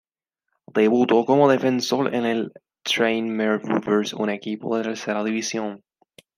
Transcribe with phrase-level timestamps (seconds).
[0.73, 2.51] Debutó como defensor en el
[2.81, 5.83] Tranmere Rovers, un equipo de tercera división.